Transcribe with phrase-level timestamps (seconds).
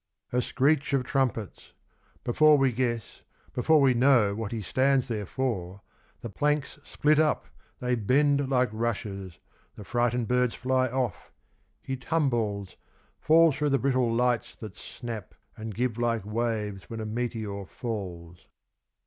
[0.33, 1.73] A screech of trumpets—
[2.23, 3.21] before we guess,
[3.53, 5.81] before we know what he stands there for,
[6.21, 7.45] the planks split up,
[7.79, 9.37] they bend like rushes,
[9.75, 11.13] the frightened birds fly ot?,
[11.83, 12.77] he tumbles,
[13.19, 18.47] falls through the brittle lisfhts that snap, and orive like waves when a meteor falls.